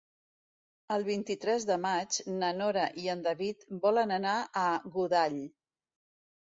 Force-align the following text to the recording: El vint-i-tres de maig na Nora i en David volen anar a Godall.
El 0.95 1.05
vint-i-tres 1.09 1.67
de 1.73 1.77
maig 1.83 2.19
na 2.39 2.51
Nora 2.63 2.89
i 3.05 3.07
en 3.17 3.23
David 3.29 3.69
volen 3.87 4.19
anar 4.21 4.35
a 4.65 4.69
Godall. 4.99 5.39